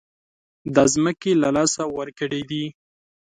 [0.75, 2.65] دا ځمکې له لاسه ورکړې دي.